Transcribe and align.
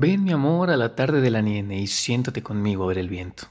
Ven, 0.00 0.22
mi 0.22 0.30
amor, 0.30 0.70
a 0.70 0.76
la 0.76 0.94
tarde 0.94 1.20
de 1.20 1.28
la 1.28 1.40
nieve 1.40 1.76
y 1.76 1.88
siéntate 1.88 2.40
conmigo 2.40 2.84
a 2.84 2.86
ver 2.86 2.98
el 2.98 3.08
viento. 3.08 3.48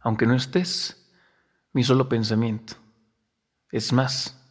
Aunque 0.00 0.26
no 0.26 0.34
estés, 0.34 1.08
mi 1.72 1.84
solo 1.84 2.08
pensamiento. 2.08 2.74
Es 3.70 3.92
más, 3.92 4.44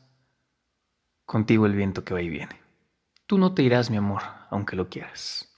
contigo 1.25 1.65
el 1.65 1.75
viento 1.75 2.05
que 2.05 2.13
va 2.13 2.21
y 2.21 2.29
viene. 2.29 2.61
Tú 3.25 3.37
no 3.37 3.53
te 3.53 3.61
irás, 3.61 3.89
mi 3.89 3.97
amor, 3.97 4.21
aunque 4.51 4.77
lo 4.77 4.87
quieras. 4.87 5.53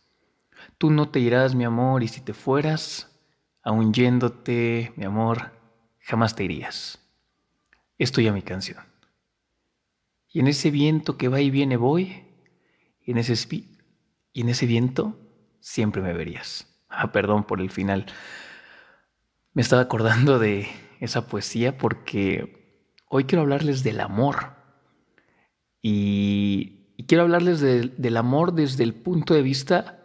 Tú 0.80 0.90
no 0.90 1.10
te 1.10 1.20
irás, 1.20 1.54
mi 1.54 1.66
amor, 1.66 2.02
y 2.02 2.08
si 2.08 2.22
te 2.22 2.34
fueras, 2.34 3.16
aun 3.62 3.94
yéndote, 3.94 4.92
mi 4.96 5.06
amor, 5.06 5.52
jamás 6.00 6.36
te 6.36 6.46
irías. 6.46 6.98
Esto 8.00 8.22
ya 8.22 8.34
mi 8.34 8.42
canción. 8.42 8.84
Y 10.30 10.40
en 10.40 10.48
ese 10.48 10.72
viento 10.72 11.16
que 11.16 11.28
va 11.28 11.42
y 11.42 11.52
viene 11.52 11.78
voy, 11.78 12.26
y 13.06 13.12
en 13.12 13.20
ese, 13.20 13.36
y 14.34 14.42
en 14.42 14.50
ese 14.50 14.66
viento 14.66 15.20
siempre 15.64 16.02
me 16.02 16.12
verías. 16.12 16.68
Ah, 16.90 17.14
perdón 17.14 17.46
por 17.46 17.62
el 17.62 17.72
final. 17.72 18.06
Me 19.54 19.62
estaba 19.62 19.82
acordando 19.82 20.38
de 20.38 20.68
esa 21.00 21.28
poesía 21.28 21.78
porque 21.78 22.86
hoy 23.08 23.24
quiero 23.24 23.44
hablarles 23.44 23.82
del 23.82 24.02
amor. 24.02 24.56
Y, 25.82 26.82
quiero 27.08 27.24
hablarles 27.24 27.62
del 27.62 28.18
amor 28.18 28.54
desde 28.54 28.84
el 28.84 28.94
punto 28.94 29.34
de 29.34 29.42
vista 29.42 30.00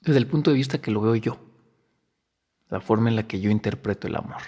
desde 0.00 0.18
el 0.18 0.26
punto 0.26 0.50
de 0.50 0.56
vista 0.56 0.78
que 0.78 0.92
lo 0.92 1.00
veo 1.00 1.16
yo, 1.16 1.36
la 2.68 2.80
forma 2.80 3.08
en 3.08 3.16
la 3.16 3.26
que 3.26 3.40
yo 3.40 3.50
interpreto 3.50 4.06
el 4.06 4.14
amor. 4.14 4.42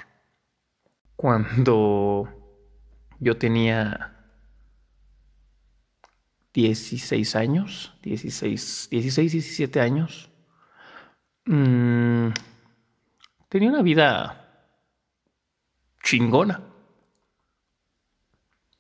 Cuando 1.17 2.29
yo 3.19 3.39
tenía 3.39 4.18
16 6.55 7.37
años, 7.37 7.95
16, 8.03 8.89
16 8.91 9.33
17 9.33 9.81
años, 9.81 10.31
mm, 11.45 12.29
tenía 13.49 13.71
una 13.71 13.83
vida 13.83 14.45
chingona. 16.03 16.63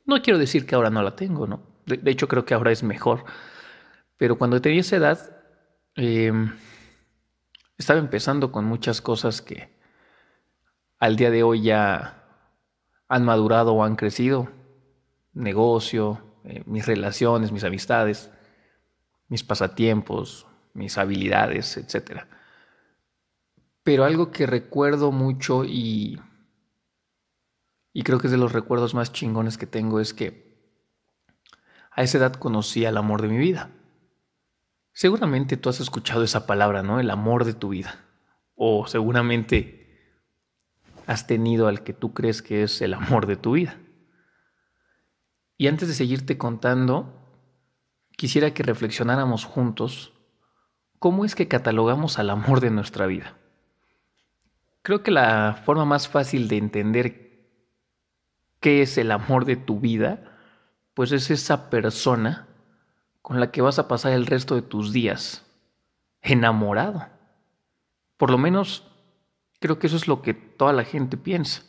No 0.07 0.23
quiero 0.23 0.39
decir 0.39 0.67
que 0.67 0.75
ahora 0.75 0.91
no 0.91 1.03
la 1.03 1.15
tengo, 1.15 1.47
¿no? 1.47 1.63
De, 1.85 2.11
hecho, 2.11 2.29
creo 2.29 2.45
que 2.45 2.55
ahora 2.55 2.73
es 2.73 2.83
mejor. 2.83 3.25
Pero 4.17 4.39
cuando 4.39 4.61
tenía 4.61 4.81
esa 4.81 4.97
edad, 4.97 5.43
em, 5.95 6.53
estaba 7.77 7.99
empezando 7.99 8.51
con 8.53 8.65
muchas 8.65 9.01
cosas 9.01 9.43
que 9.43 9.79
al 10.99 11.17
día 11.17 11.31
de 11.31 11.43
hoy 11.43 11.63
ya 11.63 12.25
han 13.09 13.25
madurado 13.25 13.75
o 13.75 13.85
han 13.85 13.97
crecido. 13.97 14.49
Negocio, 15.33 16.28
eh, 16.49 16.63
mis 16.65 16.87
relaciones, 16.87 17.53
mis 17.53 17.65
amistades, 17.65 18.31
mis 19.29 19.45
pasatiempos, 19.45 20.47
mis 20.73 20.97
habilidades, 20.97 21.77
etc. 21.77 22.23
Pero 23.83 24.05
algo 24.05 24.31
que 24.31 24.47
recuerdo 24.47 25.13
mucho 25.13 25.67
y, 25.67 26.19
y 27.93 28.03
creo 28.03 28.19
que 28.19 28.29
es 28.29 28.31
de 28.31 28.39
los 28.39 28.53
recuerdos 28.53 28.95
más 28.95 29.13
chingones 29.13 29.59
que 29.59 29.67
tengo 29.67 30.01
es 30.01 30.15
que 30.15 30.49
a 31.91 32.03
esa 32.03 32.17
edad 32.17 32.33
conocí 32.33 32.87
al 32.87 32.97
amor 32.97 33.21
de 33.21 33.29
mi 33.29 33.37
vida. 33.37 33.71
Seguramente 34.95 35.59
tú 35.59 35.69
has 35.69 35.81
escuchado 35.81 36.25
esa 36.25 36.47
palabra, 36.47 36.83
¿no? 36.83 36.99
El 36.99 37.11
amor 37.11 37.45
de 37.45 37.53
tu 37.53 37.69
vida. 37.69 38.01
O 38.55 38.87
seguramente 38.87 39.79
has 41.07 41.27
tenido 41.27 41.69
al 41.69 41.83
que 41.83 41.93
tú 41.93 42.15
crees 42.15 42.41
que 42.41 42.63
es 42.63 42.81
el 42.81 42.95
amor 42.95 43.27
de 43.27 43.37
tu 43.37 43.53
vida. 43.53 43.79
Y 45.59 45.67
antes 45.67 45.89
de 45.89 45.95
seguirte 45.95 46.39
contando, 46.39 47.13
quisiera 48.17 48.55
que 48.55 48.63
reflexionáramos 48.63 49.45
juntos 49.45 50.13
cómo 51.01 51.25
es 51.25 51.35
que 51.35 51.49
catalogamos 51.49 52.21
al 52.21 52.31
amor 52.31 52.61
de 52.61 52.71
nuestra 52.71 53.07
vida. 53.07 53.37
Creo 54.83 55.03
que 55.03 55.11
la 55.11 55.61
forma 55.65 55.85
más 55.85 56.09
fácil 56.09 56.47
de 56.47 56.57
entender 56.59 57.29
qué 58.61 58.83
es 58.83 58.97
el 58.99 59.11
amor 59.11 59.45
de 59.45 59.57
tu 59.57 59.81
vida 59.81 60.37
pues 60.95 61.13
es 61.13 61.31
esa 61.31 61.71
persona 61.71 62.49
con 63.23 63.39
la 63.39 63.51
que 63.53 63.63
vas 63.63 63.79
a 63.79 63.87
pasar 63.87 64.13
el 64.13 64.27
resto 64.27 64.55
de 64.55 64.63
tus 64.63 64.93
días, 64.93 65.47
enamorado. 66.23 67.07
Por 68.17 68.31
lo 68.31 68.39
menos 68.39 68.85
creo 69.61 69.79
que 69.79 69.89
eso 69.89 69.97
es 69.97 70.09
lo 70.09 70.23
que 70.23 70.35
toda 70.35 70.73
la 70.73 70.85
gente 70.85 71.17
piensa. 71.17 71.63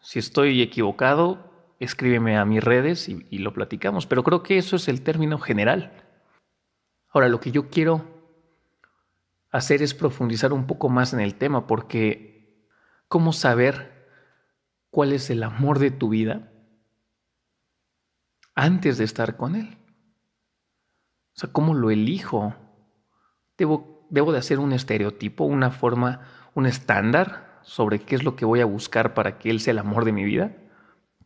Si 0.00 0.18
estoy 0.18 0.62
equivocado, 0.62 1.47
escríbeme 1.78 2.36
a 2.36 2.44
mis 2.44 2.62
redes 2.62 3.08
y, 3.08 3.38
lo 3.38 3.52
platicamos, 3.52 4.06
pero 4.06 4.24
creo 4.24 4.42
que 4.42 4.58
eso 4.58 4.76
es 4.76 4.88
el 4.88 5.02
término 5.02 5.38
general. 5.38 5.92
Ahora, 7.10 7.28
lo 7.28 7.40
que 7.40 7.50
yo 7.50 7.68
quiero 7.68 8.04
hacer 9.50 9.82
es 9.82 9.94
profundizar 9.94 10.52
un 10.52 10.66
poco 10.66 10.88
más 10.88 11.12
en 11.12 11.20
el 11.20 11.34
tema, 11.34 11.66
porque 11.66 12.66
¿cómo 13.08 13.32
saber 13.32 14.06
cuál 14.90 15.12
es 15.12 15.30
el 15.30 15.42
amor 15.42 15.78
de 15.78 15.90
tu 15.90 16.08
vida? 16.10 16.52
antes 18.58 18.98
de 18.98 19.04
estar 19.04 19.36
con 19.36 19.54
Él. 19.54 19.78
O 21.36 21.38
sea, 21.38 21.52
¿cómo 21.52 21.74
lo 21.74 21.92
elijo? 21.92 22.56
¿Debo, 23.56 24.04
debo 24.10 24.32
de 24.32 24.38
hacer 24.38 24.58
un 24.58 24.72
estereotipo, 24.72 25.44
una 25.44 25.70
forma, 25.70 26.22
un 26.54 26.66
estándar 26.66 27.60
sobre 27.62 28.00
qué 28.00 28.16
es 28.16 28.24
lo 28.24 28.34
que 28.34 28.44
voy 28.44 28.60
a 28.60 28.64
buscar 28.64 29.14
para 29.14 29.38
que 29.38 29.50
Él 29.50 29.60
sea 29.60 29.70
el 29.70 29.78
amor 29.78 30.04
de 30.04 30.10
mi 30.10 30.24
vida? 30.24 30.56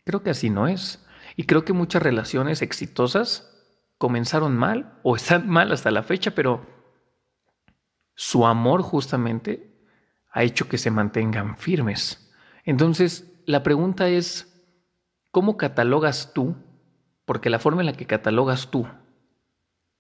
Creo 0.05 0.23
que 0.23 0.31
así 0.31 0.51
no 0.51 0.67
es. 0.67 1.05
Y 1.37 1.45
creo 1.45 1.65
que 1.65 1.73
muchas 1.73 2.03
relaciones 2.03 2.63
exitosas 2.63 3.49
comenzaron 3.99 4.57
mal 4.57 4.99
o 5.03 5.17
están 5.17 5.49
mal 5.49 5.73
hasta 5.73 5.91
la 5.91 6.03
fecha, 6.03 6.33
pero 6.33 6.67
su 8.15 8.47
amor 8.47 8.83
justamente 8.83 9.73
ha 10.31 10.43
hecho 10.43 10.69
que 10.69 10.79
se 10.79 10.91
mantengan 10.91 11.57
firmes. 11.57 12.33
Entonces, 12.65 13.43
la 13.47 13.63
pregunta 13.63 14.09
es, 14.09 14.63
¿cómo 15.31 15.57
catalogas 15.57 16.33
tú 16.33 16.57
porque 17.25 17.51
la 17.51 17.59
forma 17.59 17.83
en 17.83 17.87
la 17.87 17.93
que 17.93 18.07
catalogas 18.07 18.71
tú 18.71 18.87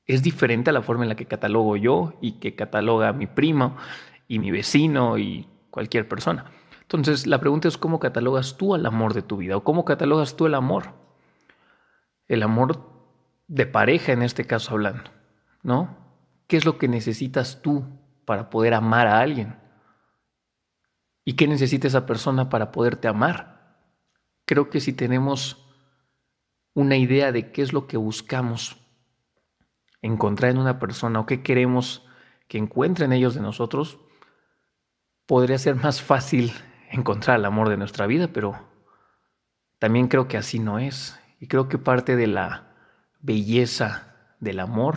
es 0.06 0.22
diferente 0.22 0.70
a 0.70 0.72
la 0.72 0.82
forma 0.82 1.04
en 1.04 1.08
la 1.08 1.14
que 1.14 1.26
catalogo 1.26 1.76
yo 1.76 2.18
y 2.20 2.32
que 2.32 2.54
cataloga 2.54 3.12
mi 3.12 3.26
primo 3.26 3.76
y 4.28 4.38
mi 4.38 4.50
vecino 4.50 5.18
y 5.18 5.48
cualquier 5.70 6.08
persona. 6.08 6.46
Entonces, 6.92 7.26
la 7.26 7.41
pregunta 7.41 7.69
es 7.69 7.78
cómo 7.78 7.98
catalogas 7.98 8.56
tú 8.58 8.75
al 8.75 8.84
amor 8.84 9.14
de 9.14 9.22
tu 9.22 9.38
vida 9.38 9.56
o 9.56 9.64
cómo 9.64 9.84
catalogas 9.84 10.36
tú 10.36 10.47
el 10.47 10.54
amor. 10.54 10.92
El 12.28 12.42
amor 12.42 12.91
de 13.48 13.66
pareja 13.66 14.12
en 14.12 14.22
este 14.22 14.47
caso 14.47 14.72
hablando, 14.72 15.10
¿no? 15.62 15.97
¿Qué 16.47 16.56
es 16.58 16.64
lo 16.64 16.76
que 16.78 16.88
necesitas 16.88 17.62
tú 17.62 17.84
para 18.26 18.50
poder 18.50 18.75
amar 18.75 19.06
a 19.06 19.20
alguien? 19.20 19.56
¿Y 21.25 21.34
qué 21.34 21.48
necesita 21.48 21.86
esa 21.86 22.04
persona 22.04 22.50
para 22.50 22.72
poderte 22.72 23.09
amar? 23.09 23.78
Creo 24.44 24.69
que 24.69 24.80
si 24.80 24.92
tenemos 24.92 25.66
una 26.74 26.97
idea 26.97 27.32
de 27.32 27.53
qué 27.53 27.62
es 27.62 27.72
lo 27.72 27.86
que 27.86 27.97
buscamos 27.97 28.76
encontrar 30.03 30.50
en 30.50 30.59
una 30.59 30.78
persona 30.78 31.20
o 31.20 31.26
qué 31.26 31.42
queremos 31.42 32.04
que 32.48 32.59
encuentren 32.59 33.12
ellos 33.12 33.34
de 33.34 33.41
nosotros, 33.41 33.98
podría 35.26 35.59
ser 35.59 35.76
más 35.76 36.03
fácil 36.03 36.53
encontrar 36.92 37.38
el 37.38 37.44
amor 37.44 37.69
de 37.69 37.76
nuestra 37.76 38.06
vida, 38.06 38.28
pero 38.28 38.54
también 39.78 40.08
creo 40.08 40.28
que 40.28 40.36
así 40.36 40.58
no 40.58 40.78
es. 40.78 41.19
Y 41.41 41.48
creo 41.48 41.69
que 41.69 41.78
parte 41.78 42.14
de 42.14 42.28
la 42.28 42.75
belleza 43.20 44.14
del 44.38 44.60
amor 44.60 44.97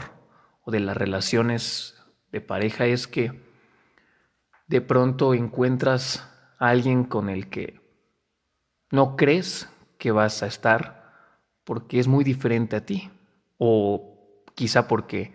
o 0.63 0.71
de 0.71 0.79
las 0.79 0.95
relaciones 0.95 1.95
de 2.31 2.41
pareja 2.41 2.85
es 2.85 3.07
que 3.07 3.41
de 4.67 4.81
pronto 4.81 5.33
encuentras 5.33 6.29
a 6.59 6.69
alguien 6.69 7.03
con 7.03 7.29
el 7.29 7.49
que 7.49 7.79
no 8.91 9.15
crees 9.15 9.69
que 9.97 10.11
vas 10.11 10.43
a 10.43 10.47
estar 10.47 11.05
porque 11.63 11.99
es 11.99 12.07
muy 12.07 12.23
diferente 12.23 12.75
a 12.75 12.85
ti 12.85 13.09
o 13.57 14.43
quizá 14.53 14.87
porque 14.87 15.33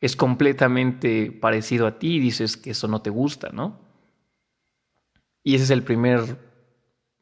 es 0.00 0.16
completamente 0.16 1.32
parecido 1.32 1.86
a 1.86 1.98
ti 1.98 2.16
y 2.16 2.20
dices 2.20 2.56
que 2.56 2.70
eso 2.70 2.88
no 2.88 3.02
te 3.02 3.10
gusta, 3.10 3.50
¿no? 3.52 3.87
Y 5.48 5.54
ese 5.54 5.64
es 5.64 5.70
el 5.70 5.82
primer 5.82 6.36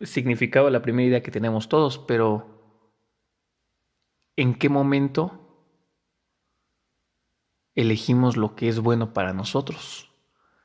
significado, 0.00 0.68
la 0.68 0.82
primera 0.82 1.06
idea 1.06 1.22
que 1.22 1.30
tenemos 1.30 1.68
todos, 1.68 1.96
pero 1.96 2.90
¿en 4.34 4.56
qué 4.56 4.68
momento 4.68 5.62
elegimos 7.76 8.36
lo 8.36 8.56
que 8.56 8.66
es 8.66 8.80
bueno 8.80 9.12
para 9.12 9.32
nosotros? 9.32 10.10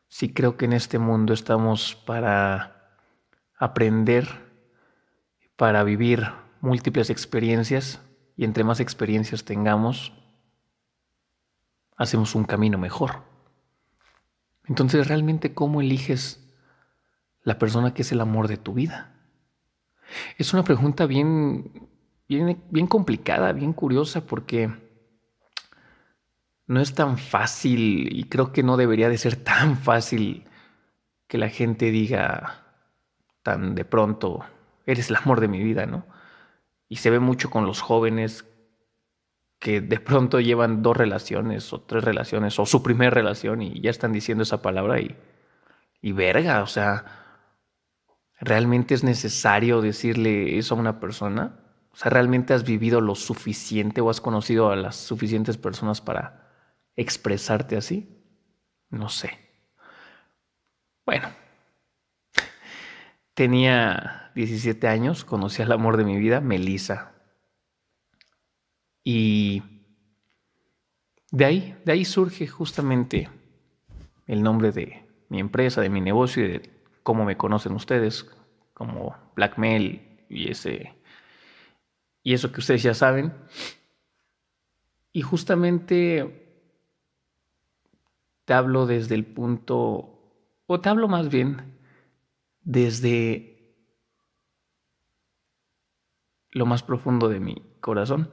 Si 0.07 0.33
creo 0.33 0.57
que 0.57 0.65
en 0.65 0.73
este 0.73 0.97
mundo 0.97 1.33
estamos 1.33 1.93
para 1.93 2.97
aprender, 3.59 4.27
para 5.55 5.83
vivir 5.83 6.31
múltiples 6.61 7.11
experiencias 7.11 8.01
y 8.35 8.43
entre 8.43 8.63
más 8.63 8.79
experiencias 8.79 9.45
tengamos, 9.45 10.13
hacemos 11.95 12.33
un 12.33 12.45
camino 12.45 12.79
mejor. 12.79 13.21
Entonces, 14.65 15.07
realmente, 15.07 15.53
¿cómo 15.53 15.81
eliges 15.81 16.41
la 17.43 17.57
persona 17.57 17.93
que 17.93 18.01
es 18.01 18.11
el 18.11 18.21
amor 18.21 18.47
de 18.47 18.57
tu 18.57 18.73
vida? 18.73 19.13
Es 20.37 20.53
una 20.53 20.63
pregunta 20.63 21.05
bien, 21.05 21.89
bien, 22.27 22.61
bien 22.69 22.87
complicada, 22.87 23.53
bien 23.53 23.73
curiosa, 23.73 24.25
porque 24.25 24.69
no 26.67 26.79
es 26.79 26.93
tan 26.93 27.17
fácil 27.17 28.15
y 28.17 28.23
creo 28.25 28.51
que 28.51 28.63
no 28.63 28.77
debería 28.77 29.09
de 29.09 29.17
ser 29.17 29.35
tan 29.43 29.77
fácil 29.77 30.45
que 31.27 31.37
la 31.37 31.49
gente 31.49 31.91
diga 31.91 32.63
tan 33.43 33.75
de 33.75 33.85
pronto, 33.85 34.45
eres 34.85 35.09
el 35.09 35.15
amor 35.15 35.39
de 35.39 35.47
mi 35.47 35.63
vida, 35.63 35.85
¿no? 35.85 36.05
Y 36.87 36.97
se 36.97 37.09
ve 37.09 37.19
mucho 37.19 37.49
con 37.49 37.65
los 37.65 37.81
jóvenes 37.81 38.45
que 39.59 39.79
de 39.79 39.99
pronto 39.99 40.39
llevan 40.39 40.81
dos 40.81 40.97
relaciones 40.97 41.71
o 41.71 41.81
tres 41.81 42.03
relaciones 42.03 42.57
o 42.59 42.65
su 42.65 42.81
primera 42.83 43.11
relación 43.11 43.61
y 43.61 43.79
ya 43.79 43.89
están 43.89 44.11
diciendo 44.11 44.43
esa 44.43 44.61
palabra 44.61 44.99
y, 44.99 45.15
y 46.01 46.11
verga, 46.11 46.63
o 46.63 46.67
sea, 46.67 47.20
¿realmente 48.41 48.95
es 48.95 49.03
necesario 49.03 49.81
decirle 49.81 50.57
eso 50.57 50.75
a 50.75 50.79
una 50.79 50.99
persona? 50.99 51.59
O 51.93 51.95
sea, 51.95 52.09
¿realmente 52.09 52.53
has 52.53 52.63
vivido 52.63 52.99
lo 52.99 53.15
suficiente 53.15 54.01
o 54.01 54.09
has 54.09 54.19
conocido 54.19 54.71
a 54.71 54.75
las 54.75 54.95
suficientes 54.95 55.57
personas 55.57 56.01
para 56.01 56.49
expresarte 56.95 57.77
así? 57.77 58.09
No 58.89 59.09
sé. 59.09 59.37
Bueno, 61.05 61.29
tenía 63.33 64.31
17 64.35 64.87
años, 64.87 65.23
conocí 65.23 65.61
al 65.61 65.71
amor 65.71 65.97
de 65.97 66.05
mi 66.05 66.17
vida, 66.17 66.41
Melissa. 66.41 67.11
Y 69.03 69.63
de 71.31 71.45
ahí, 71.45 71.77
de 71.85 71.91
ahí 71.91 72.05
surge 72.05 72.47
justamente 72.47 73.29
el 74.25 74.41
nombre 74.41 74.71
de 74.71 75.05
mi 75.29 75.39
empresa, 75.39 75.81
de 75.81 75.89
mi 75.89 76.01
negocio 76.01 76.45
y 76.45 76.51
de 76.51 76.80
cómo 77.03 77.25
me 77.25 77.37
conocen 77.37 77.73
ustedes, 77.73 78.29
como 78.73 79.15
Blackmail 79.35 80.25
y 80.29 80.49
ese 80.49 80.95
y 82.23 82.33
eso 82.33 82.51
que 82.51 82.59
ustedes 82.59 82.83
ya 82.83 82.93
saben. 82.93 83.33
Y 85.11 85.21
justamente 85.21 86.41
te 88.45 88.53
hablo 88.53 88.85
desde 88.85 89.15
el 89.15 89.25
punto, 89.25 90.19
o 90.65 90.81
te 90.81 90.89
hablo 90.89 91.07
más 91.07 91.29
bien 91.29 91.79
desde 92.61 93.75
lo 96.51 96.65
más 96.65 96.83
profundo 96.83 97.29
de 97.29 97.39
mi 97.39 97.55
corazón. 97.79 98.31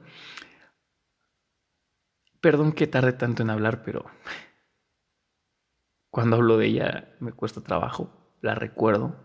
Perdón 2.41 2.71
que 2.71 2.87
tarde 2.87 3.13
tanto 3.13 3.43
en 3.43 3.49
hablar, 3.49 3.83
pero 3.83 4.05
cuando 6.09 6.37
hablo 6.37 6.57
de 6.57 6.67
ella 6.67 7.15
me 7.19 7.33
cuesta 7.33 7.61
trabajo, 7.61 8.18
la 8.41 8.55
recuerdo. 8.55 9.15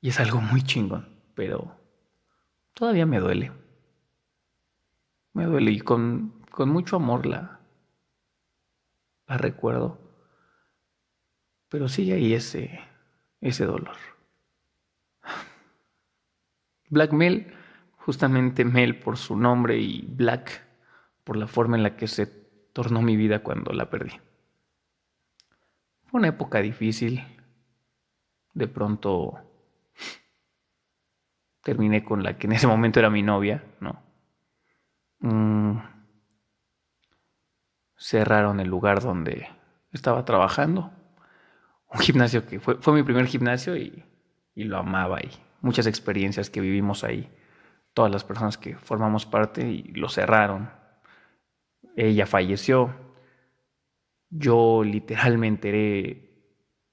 Y 0.00 0.08
es 0.08 0.20
algo 0.20 0.40
muy 0.40 0.62
chingón, 0.62 1.08
pero 1.34 1.76
todavía 2.74 3.06
me 3.06 3.20
duele. 3.20 3.52
Me 5.32 5.44
duele 5.44 5.70
y 5.70 5.80
con 5.80 6.40
con 6.50 6.68
mucho 6.68 6.96
amor 6.96 7.26
la, 7.26 7.60
la 9.26 9.38
recuerdo, 9.38 9.98
pero 11.68 11.88
sigue 11.88 12.14
ahí 12.14 12.34
ese, 12.34 12.80
ese 13.40 13.64
dolor. 13.64 13.96
Black 16.88 17.12
Mel, 17.12 17.54
justamente 17.96 18.64
Mel 18.64 18.98
por 18.98 19.16
su 19.16 19.36
nombre 19.36 19.78
y 19.78 20.02
Black 20.02 20.66
por 21.24 21.36
la 21.36 21.46
forma 21.46 21.76
en 21.76 21.84
la 21.84 21.96
que 21.96 22.08
se 22.08 22.26
tornó 22.26 23.00
mi 23.00 23.16
vida 23.16 23.42
cuando 23.42 23.72
la 23.72 23.88
perdí. 23.88 24.12
Fue 26.10 26.18
una 26.18 26.28
época 26.28 26.60
difícil. 26.60 27.24
De 28.52 28.66
pronto 28.66 29.38
terminé 31.62 32.02
con 32.02 32.24
la 32.24 32.36
que 32.36 32.48
en 32.48 32.54
ese 32.54 32.66
momento 32.66 32.98
era 32.98 33.10
mi 33.10 33.22
novia, 33.22 33.62
¿no? 33.78 34.02
Mm, 35.20 35.78
cerraron 37.96 38.58
el 38.58 38.68
lugar 38.68 39.00
donde 39.02 39.46
estaba 39.92 40.24
trabajando. 40.24 40.90
Un 41.92 42.00
gimnasio 42.00 42.44
que 42.44 42.58
fue, 42.58 42.76
fue 42.80 42.92
mi 42.92 43.04
primer 43.04 43.26
gimnasio 43.26 43.76
y, 43.76 44.04
y 44.54 44.64
lo 44.64 44.78
amaba 44.78 45.20
y 45.20 45.30
muchas 45.60 45.86
experiencias 45.86 46.50
que 46.50 46.60
vivimos 46.60 47.04
ahí, 47.04 47.30
todas 47.94 48.10
las 48.10 48.24
personas 48.24 48.58
que 48.58 48.74
formamos 48.76 49.26
parte 49.26 49.62
y 49.68 49.82
lo 49.92 50.08
cerraron. 50.08 50.70
Ella 51.94 52.26
falleció. 52.26 53.09
Yo 54.30 54.82
literalmente 54.84 55.68
enteré 55.68 56.30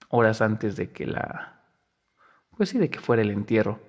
horas 0.09 0.41
antes 0.41 0.75
de 0.75 0.91
que 0.91 1.05
la, 1.05 1.63
pues 2.55 2.69
sí, 2.69 2.79
de 2.79 2.89
que 2.89 2.99
fuera 2.99 3.21
el 3.21 3.31
entierro. 3.31 3.79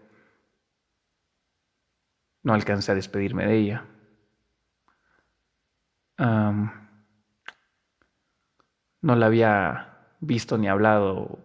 No 2.42 2.54
alcancé 2.54 2.92
a 2.92 2.94
despedirme 2.94 3.46
de 3.46 3.56
ella 3.56 3.84
no 9.00 9.16
la 9.16 9.26
había 9.26 10.14
visto 10.20 10.58
ni 10.58 10.68
hablado 10.68 11.38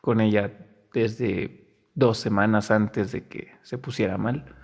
con 0.00 0.20
ella 0.20 0.52
desde 0.92 1.90
dos 1.94 2.18
semanas 2.18 2.70
antes 2.70 3.12
de 3.12 3.28
que 3.28 3.56
se 3.62 3.78
pusiera 3.78 4.18
mal. 4.18 4.54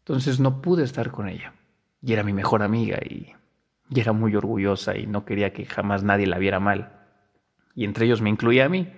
Entonces 0.00 0.38
no 0.40 0.60
pude 0.60 0.84
estar 0.84 1.10
con 1.10 1.28
ella. 1.28 1.54
Y 2.02 2.12
era 2.12 2.22
mi 2.22 2.32
mejor 2.32 2.62
amiga 2.62 2.98
y, 2.98 3.34
era 3.98 4.12
muy 4.12 4.36
orgullosa 4.36 4.96
y 4.96 5.06
no 5.06 5.24
quería 5.24 5.52
que 5.52 5.66
jamás 5.66 6.04
nadie 6.04 6.28
la 6.28 6.38
viera 6.38 6.60
mal. 6.60 6.92
Y 7.74 7.84
entre 7.84 8.06
ellos 8.06 8.20
me 8.20 8.30
incluía 8.30 8.66
a 8.66 8.68
mí. 8.68 8.92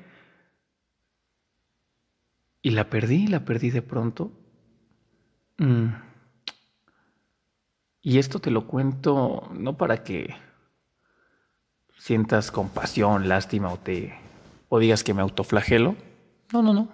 Y 2.60 2.70
la 2.70 2.90
perdí, 2.90 3.26
la 3.26 3.44
perdí 3.44 3.70
de 3.70 3.80
pronto. 3.80 4.32
Mm. 5.56 5.86
Y 8.02 8.18
esto 8.18 8.38
te 8.38 8.50
lo 8.50 8.66
cuento 8.66 9.48
no 9.54 9.76
para 9.76 10.02
que 10.02 10.34
sientas 11.96 12.50
compasión, 12.50 13.28
lástima 13.28 13.72
o 13.72 13.78
te 13.78 14.14
o 14.68 14.78
digas 14.78 15.04
que 15.04 15.14
me 15.14 15.22
autoflagelo. 15.22 15.96
No, 16.52 16.62
no, 16.62 16.74
no. 16.74 16.88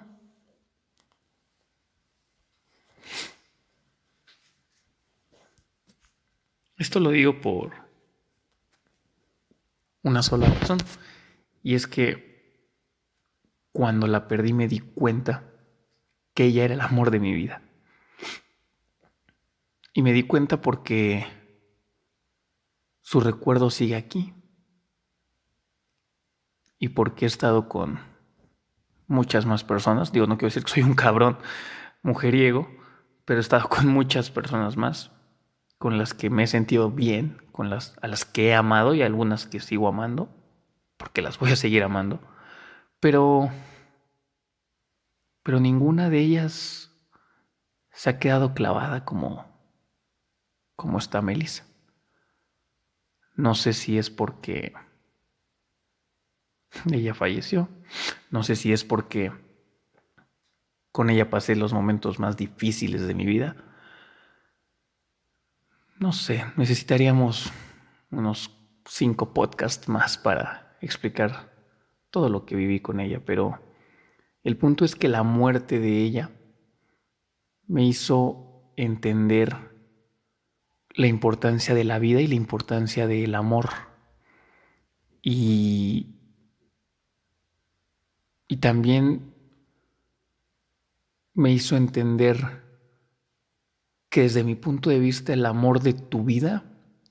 Esto 6.76 7.00
lo 7.00 7.10
digo 7.10 7.40
por 7.40 7.87
una 10.08 10.22
sola 10.22 10.46
razón. 10.46 10.78
Y 11.62 11.74
es 11.74 11.86
que 11.86 12.28
cuando 13.72 14.06
la 14.06 14.26
perdí 14.26 14.52
me 14.52 14.68
di 14.68 14.80
cuenta 14.80 15.44
que 16.34 16.44
ella 16.44 16.64
era 16.64 16.74
el 16.74 16.80
amor 16.80 17.10
de 17.10 17.20
mi 17.20 17.32
vida. 17.32 17.62
Y 19.92 20.02
me 20.02 20.12
di 20.12 20.22
cuenta 20.22 20.60
porque 20.60 21.26
su 23.00 23.20
recuerdo 23.20 23.70
sigue 23.70 23.96
aquí 23.96 24.34
y 26.78 26.90
porque 26.90 27.24
he 27.24 27.28
estado 27.28 27.68
con 27.68 28.00
muchas 29.06 29.46
más 29.46 29.64
personas. 29.64 30.12
Digo, 30.12 30.26
no 30.26 30.38
quiero 30.38 30.48
decir 30.48 30.64
que 30.64 30.72
soy 30.72 30.82
un 30.82 30.94
cabrón 30.94 31.38
mujeriego, 32.02 32.68
pero 33.24 33.40
he 33.40 33.42
estado 33.42 33.68
con 33.68 33.88
muchas 33.88 34.30
personas 34.30 34.76
más 34.76 35.10
con 35.78 35.96
las 35.98 36.14
que 36.14 36.30
me 36.30 36.44
he 36.44 36.46
sentido 36.46 36.90
bien, 36.90 37.40
con 37.52 37.70
las 37.70 37.96
a 38.02 38.08
las 38.08 38.24
que 38.24 38.48
he 38.48 38.54
amado 38.54 38.94
y 38.94 39.02
algunas 39.02 39.46
que 39.46 39.60
sigo 39.60 39.88
amando, 39.88 40.28
porque 40.96 41.22
las 41.22 41.38
voy 41.38 41.52
a 41.52 41.56
seguir 41.56 41.82
amando. 41.82 42.20
Pero 43.00 43.50
pero 45.42 45.60
ninguna 45.60 46.10
de 46.10 46.18
ellas 46.18 46.92
se 47.90 48.10
ha 48.10 48.18
quedado 48.18 48.54
clavada 48.54 49.04
como 49.04 49.46
como 50.76 50.98
está 50.98 51.22
Melissa. 51.22 51.64
No 53.34 53.54
sé 53.54 53.72
si 53.72 53.98
es 53.98 54.10
porque 54.10 54.74
ella 56.92 57.14
falleció. 57.14 57.68
No 58.30 58.42
sé 58.42 58.56
si 58.56 58.72
es 58.72 58.84
porque 58.84 59.32
con 60.92 61.10
ella 61.10 61.30
pasé 61.30 61.56
los 61.56 61.72
momentos 61.72 62.18
más 62.18 62.36
difíciles 62.36 63.06
de 63.06 63.14
mi 63.14 63.24
vida. 63.24 63.56
No 65.98 66.12
sé, 66.12 66.44
necesitaríamos 66.56 67.52
unos 68.10 68.56
cinco 68.86 69.34
podcasts 69.34 69.88
más 69.88 70.16
para 70.16 70.76
explicar 70.80 71.52
todo 72.10 72.28
lo 72.28 72.46
que 72.46 72.56
viví 72.56 72.80
con 72.80 73.00
ella, 73.00 73.20
pero 73.24 73.60
el 74.44 74.56
punto 74.56 74.84
es 74.84 74.94
que 74.94 75.08
la 75.08 75.22
muerte 75.22 75.80
de 75.80 76.02
ella 76.02 76.30
me 77.66 77.84
hizo 77.84 78.72
entender 78.76 79.56
la 80.90 81.06
importancia 81.06 81.74
de 81.74 81.84
la 81.84 81.98
vida 81.98 82.20
y 82.20 82.26
la 82.26 82.34
importancia 82.34 83.06
del 83.06 83.34
amor. 83.34 83.68
Y 85.20 86.18
y 88.48 88.56
también 88.56 89.34
me 91.34 91.52
hizo 91.52 91.76
entender 91.76 92.67
que 94.18 94.22
desde 94.22 94.42
mi 94.42 94.56
punto 94.56 94.90
de 94.90 94.98
vista 94.98 95.32
el 95.32 95.46
amor 95.46 95.78
de 95.78 95.92
tu 95.92 96.24
vida 96.24 96.64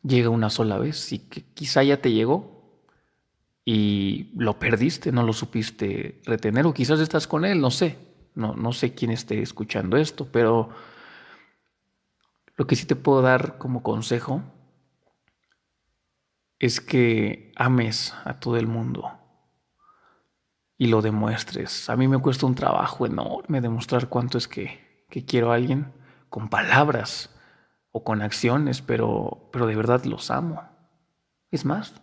llega 0.03 0.27
una 0.29 0.49
sola 0.49 0.77
vez 0.77 1.13
y 1.13 1.19
que 1.19 1.41
quizá 1.53 1.81
ya 1.81 2.01
te 2.01 2.11
llegó 2.11 2.83
y 3.63 4.33
lo 4.35 4.59
perdiste, 4.59 5.13
no 5.13 5.23
lo 5.23 5.31
supiste 5.31 6.21
retener 6.25 6.65
o 6.65 6.73
quizás 6.73 6.99
estás 6.99 7.25
con 7.25 7.45
él, 7.45 7.61
no 7.61 7.71
sé, 7.71 7.97
no, 8.35 8.57
no 8.57 8.73
sé 8.73 8.93
quién 8.93 9.11
esté 9.11 9.41
escuchando 9.41 9.95
esto, 9.95 10.27
pero 10.29 10.71
Lo 12.57 12.67
que 12.67 12.75
sí 12.75 12.85
te 12.85 12.97
puedo 12.97 13.21
dar 13.21 13.57
como 13.57 13.83
consejo 13.83 14.43
es 16.59 16.81
que 16.81 17.53
ames 17.55 18.13
a 18.25 18.37
todo 18.41 18.57
el 18.57 18.67
mundo 18.67 19.09
y 20.77 20.87
lo 20.87 21.01
demuestres. 21.01 21.89
A 21.89 21.95
mí 21.95 22.09
me 22.09 22.19
cuesta 22.19 22.45
un 22.45 22.55
trabajo 22.55 23.05
enorme 23.05 23.61
demostrar 23.61 24.09
cuánto 24.09 24.37
es 24.37 24.49
que, 24.49 25.05
que 25.09 25.23
quiero 25.23 25.53
a 25.53 25.55
alguien 25.55 25.95
con 26.29 26.49
palabras 26.49 27.29
o 27.91 28.03
con 28.03 28.21
acciones, 28.21 28.81
pero, 28.81 29.49
pero 29.51 29.65
de 29.65 29.75
verdad 29.75 30.03
los 30.05 30.31
amo. 30.31 30.61
Es 31.51 31.65
más, 31.65 32.01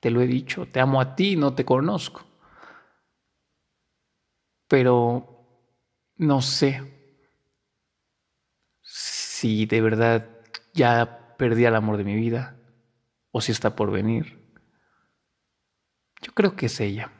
te 0.00 0.10
lo 0.10 0.20
he 0.20 0.26
dicho, 0.26 0.66
te 0.66 0.80
amo 0.80 1.00
a 1.00 1.16
ti, 1.16 1.36
no 1.36 1.54
te 1.54 1.64
conozco. 1.64 2.24
Pero 4.68 5.34
no 6.16 6.40
sé 6.42 6.94
si 8.82 9.66
de 9.66 9.80
verdad 9.80 10.28
ya 10.72 11.34
perdí 11.36 11.64
el 11.64 11.74
amor 11.74 11.96
de 11.96 12.04
mi 12.04 12.14
vida 12.14 12.56
o 13.30 13.40
si 13.40 13.52
está 13.52 13.74
por 13.74 13.90
venir. 13.90 14.44
Yo 16.22 16.32
creo 16.32 16.56
que 16.56 16.66
es 16.66 16.80
ella. 16.80 17.12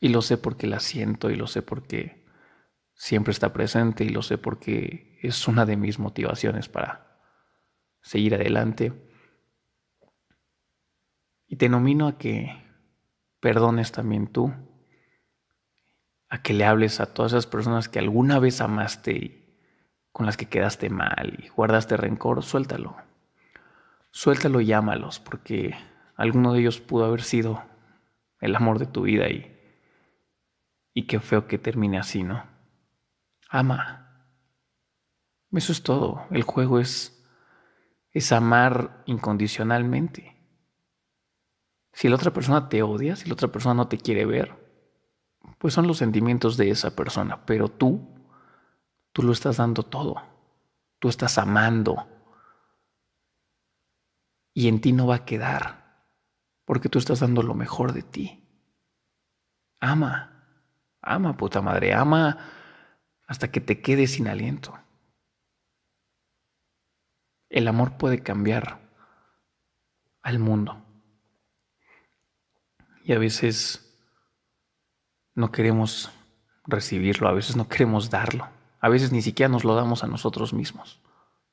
Y 0.00 0.08
lo 0.08 0.22
sé 0.22 0.36
porque 0.36 0.66
la 0.66 0.80
siento 0.80 1.30
y 1.30 1.36
lo 1.36 1.46
sé 1.46 1.62
porque 1.62 2.25
siempre 2.96 3.30
está 3.30 3.52
presente 3.52 4.04
y 4.04 4.08
lo 4.08 4.22
sé 4.22 4.38
porque 4.38 5.18
es 5.22 5.46
una 5.46 5.64
de 5.64 5.76
mis 5.76 5.98
motivaciones 5.98 6.68
para 6.68 7.20
seguir 8.00 8.34
adelante. 8.34 8.92
Y 11.46 11.56
te 11.56 11.68
nomino 11.68 12.08
a 12.08 12.18
que 12.18 12.64
perdones 13.38 13.92
también 13.92 14.26
tú, 14.26 14.52
a 16.28 16.42
que 16.42 16.54
le 16.54 16.64
hables 16.64 16.98
a 16.98 17.14
todas 17.14 17.32
esas 17.32 17.46
personas 17.46 17.88
que 17.88 18.00
alguna 18.00 18.40
vez 18.40 18.60
amaste 18.60 19.12
y 19.12 19.42
con 20.10 20.26
las 20.26 20.36
que 20.36 20.48
quedaste 20.48 20.88
mal 20.88 21.38
y 21.38 21.48
guardaste 21.48 21.96
rencor, 21.96 22.42
suéltalo. 22.42 22.96
Suéltalo 24.10 24.62
y 24.62 24.66
llámalos, 24.66 25.20
porque 25.20 25.76
alguno 26.16 26.54
de 26.54 26.60
ellos 26.60 26.80
pudo 26.80 27.04
haber 27.04 27.22
sido 27.22 27.62
el 28.40 28.56
amor 28.56 28.78
de 28.78 28.86
tu 28.86 29.02
vida 29.02 29.28
y, 29.28 29.54
y 30.94 31.06
qué 31.06 31.20
feo 31.20 31.46
que 31.46 31.58
termine 31.58 31.98
así, 31.98 32.24
¿no? 32.24 32.55
Ama. 33.48 34.06
Eso 35.52 35.72
es 35.72 35.82
todo. 35.82 36.26
El 36.30 36.42
juego 36.42 36.80
es, 36.80 37.24
es 38.10 38.32
amar 38.32 39.02
incondicionalmente. 39.06 40.36
Si 41.92 42.08
la 42.08 42.16
otra 42.16 42.32
persona 42.32 42.68
te 42.68 42.82
odia, 42.82 43.16
si 43.16 43.26
la 43.26 43.34
otra 43.34 43.48
persona 43.48 43.74
no 43.74 43.88
te 43.88 43.96
quiere 43.96 44.26
ver, 44.26 44.54
pues 45.58 45.72
son 45.72 45.86
los 45.86 45.96
sentimientos 45.96 46.56
de 46.56 46.70
esa 46.70 46.94
persona, 46.94 47.46
pero 47.46 47.68
tú, 47.68 48.06
tú 49.12 49.22
lo 49.22 49.32
estás 49.32 49.56
dando 49.56 49.82
todo, 49.82 50.16
tú 50.98 51.08
estás 51.08 51.38
amando 51.38 52.06
y 54.52 54.68
en 54.68 54.82
ti 54.82 54.92
no 54.92 55.06
va 55.06 55.16
a 55.16 55.24
quedar, 55.24 56.04
porque 56.66 56.90
tú 56.90 56.98
estás 56.98 57.20
dando 57.20 57.42
lo 57.42 57.54
mejor 57.54 57.92
de 57.92 58.02
ti. 58.02 58.42
Ama, 59.80 60.44
ama, 61.00 61.36
puta 61.36 61.62
madre, 61.62 61.94
ama 61.94 62.55
hasta 63.26 63.50
que 63.50 63.60
te 63.60 63.80
quedes 63.80 64.12
sin 64.12 64.28
aliento. 64.28 64.78
El 67.48 67.68
amor 67.68 67.96
puede 67.96 68.22
cambiar 68.22 68.80
al 70.22 70.38
mundo. 70.38 70.82
Y 73.04 73.12
a 73.12 73.18
veces 73.18 73.82
no 75.34 75.52
queremos 75.52 76.10
recibirlo, 76.66 77.28
a 77.28 77.32
veces 77.32 77.56
no 77.56 77.68
queremos 77.68 78.10
darlo, 78.10 78.48
a 78.80 78.88
veces 78.88 79.12
ni 79.12 79.22
siquiera 79.22 79.48
nos 79.48 79.64
lo 79.64 79.74
damos 79.74 80.02
a 80.02 80.08
nosotros 80.08 80.52
mismos. 80.52 81.00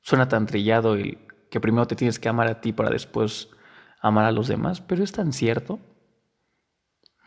Suena 0.00 0.28
tan 0.28 0.46
trillado 0.46 0.94
el 0.94 1.18
que 1.50 1.60
primero 1.60 1.86
te 1.86 1.96
tienes 1.96 2.18
que 2.18 2.28
amar 2.28 2.48
a 2.48 2.60
ti 2.60 2.72
para 2.72 2.90
después 2.90 3.48
amar 4.00 4.24
a 4.24 4.32
los 4.32 4.48
demás, 4.48 4.80
pero 4.80 5.04
es 5.04 5.12
tan 5.12 5.32
cierto. 5.32 5.78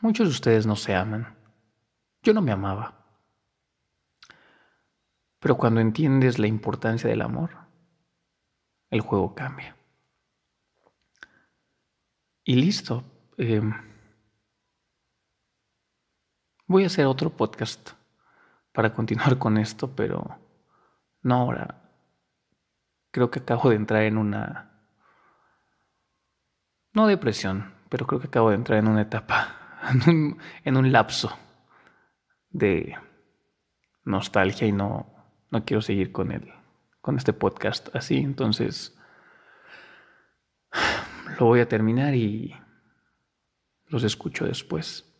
Muchos 0.02 0.28
de 0.28 0.32
ustedes 0.32 0.68
no 0.68 0.76
se 0.76 0.94
aman. 0.94 1.38
Yo 2.22 2.34
no 2.34 2.42
me 2.42 2.52
amaba. 2.52 2.97
Pero 5.40 5.58
cuando 5.58 5.82
entiendes 5.82 6.40
la 6.40 6.48
importancia 6.48 7.10
del 7.10 7.22
amor, 7.22 7.52
el 8.90 9.02
juego 9.02 9.36
cambia. 9.36 9.76
Y 12.44 12.56
listo. 12.56 13.04
Eh, 13.38 13.62
Voy 16.70 16.84
a 16.84 16.88
hacer 16.88 17.06
otro 17.06 17.30
podcast 17.30 17.92
para 18.74 18.94
continuar 18.94 19.38
con 19.38 19.58
esto, 19.58 19.96
pero 19.96 20.38
no 21.22 21.36
ahora. 21.36 21.82
Creo 23.10 23.32
que 23.32 23.40
acabo 23.40 23.70
de 23.70 23.78
entrar 23.78 24.04
en 24.04 24.18
una... 24.18 24.70
No 26.92 27.08
depresión, 27.08 27.74
pero 27.88 28.06
creo 28.06 28.20
que 28.20 28.28
acabo 28.28 28.50
de 28.50 28.58
entrar 28.58 28.80
en 28.80 28.90
una 28.90 29.04
etapa, 29.04 29.80
en 30.66 30.78
un, 30.78 30.92
lapso 30.92 31.32
de 32.50 32.98
nostalgia 34.04 34.68
y 34.68 34.74
no, 34.74 35.17
no 35.52 35.66
quiero 35.66 35.82
seguir 35.82 36.12
con 36.12 36.32
él, 36.32 36.52
con 37.02 37.18
este 37.18 37.34
podcast 37.34 37.94
así. 37.96 38.18
Entonces, 38.18 38.98
lo 41.40 41.46
voy 41.46 41.60
a 41.60 41.68
terminar 41.68 42.16
y 42.16 42.54
los 43.88 44.04
escucho 44.04 44.46
después. 44.46 45.17